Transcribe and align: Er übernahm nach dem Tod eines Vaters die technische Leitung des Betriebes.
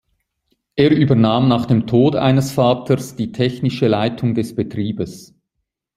Er 0.75 0.89
übernahm 0.97 1.47
nach 1.47 1.67
dem 1.67 1.85
Tod 1.85 2.15
eines 2.15 2.53
Vaters 2.53 3.15
die 3.17 3.31
technische 3.33 3.87
Leitung 3.87 4.33
des 4.33 4.55
Betriebes. 4.55 5.35